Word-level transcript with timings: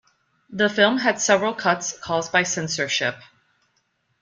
The 0.49 0.67
film 0.67 0.97
had 0.97 1.21
several 1.21 1.53
cuts 1.53 1.95
caused 1.99 2.31
by 2.31 2.41
censorship. 2.41 3.21